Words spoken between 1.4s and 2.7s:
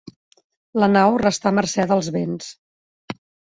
a mercè dels vents.